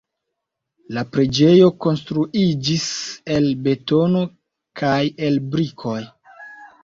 [0.97, 2.87] La preĝejo konstruiĝis
[3.35, 4.23] el betono
[4.83, 6.01] kaj el brikoj.